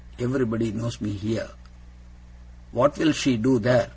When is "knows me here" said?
0.71-1.49